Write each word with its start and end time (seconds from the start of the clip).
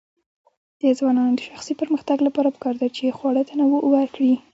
د 0.81 0.83
ځوانانو 0.97 1.37
د 1.37 1.41
شخصي 1.49 1.73
پرمختګ 1.81 2.17
لپاره 2.27 2.49
پکار 2.55 2.75
ده 2.81 2.87
چې 2.97 3.15
خواړه 3.17 3.41
تنوع 3.49 3.81
ورکړي. 3.93 4.33